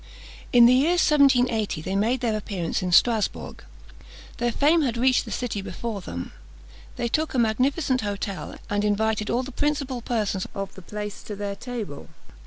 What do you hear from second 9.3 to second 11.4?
the principal persons of the place to